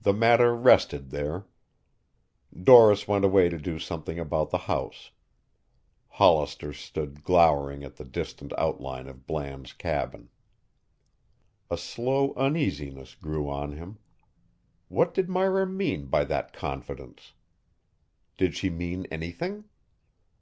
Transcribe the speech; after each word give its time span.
The 0.00 0.12
matter 0.12 0.52
rested 0.52 1.10
there. 1.10 1.46
Doris 2.60 3.06
went 3.06 3.24
away 3.24 3.48
to 3.48 3.56
do 3.56 3.78
something 3.78 4.18
about 4.18 4.50
the 4.50 4.58
house. 4.66 5.12
Hollister 6.08 6.72
stood 6.72 7.22
glowering 7.22 7.84
at 7.84 7.94
the 7.94 8.04
distant 8.04 8.52
outline 8.58 9.06
of 9.06 9.28
Bland's 9.28 9.72
cabin. 9.72 10.28
A 11.70 11.76
slow 11.78 12.34
uneasiness 12.34 13.14
grew 13.14 13.48
on 13.48 13.76
him. 13.76 14.00
What 14.88 15.14
did 15.14 15.28
Myra 15.28 15.68
mean 15.68 16.06
by 16.06 16.24
that 16.24 16.52
confidence? 16.52 17.34
Did 18.36 18.56
she 18.56 18.70
mean 18.70 19.06
anything? 19.08 19.66